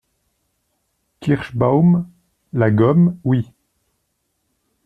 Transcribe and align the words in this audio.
Kirschbaum.— 1.19 2.09
La 2.53 2.71
gomme, 2.71 3.19
oui! 3.23 3.45